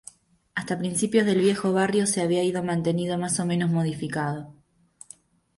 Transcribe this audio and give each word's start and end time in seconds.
Hasta 0.55 0.79
principios 0.79 1.27
del 1.27 1.35
el 1.37 1.43
viejo 1.43 1.73
barrio 1.73 2.07
se 2.07 2.23
había 2.23 2.43
ido 2.43 2.63
manteniendo 2.63 3.19
más 3.19 3.39
o 3.39 3.45
menos 3.45 3.69
modificado. 3.69 4.51